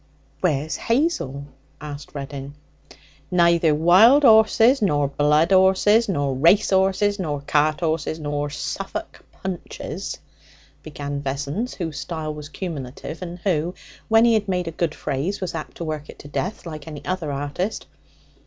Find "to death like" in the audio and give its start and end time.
16.17-16.87